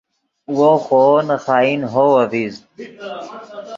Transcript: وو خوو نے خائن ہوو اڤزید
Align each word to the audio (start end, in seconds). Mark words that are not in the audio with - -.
وو 0.57 0.71
خوو 0.85 1.15
نے 1.27 1.37
خائن 1.45 1.81
ہوو 1.91 2.07
اڤزید 2.21 2.55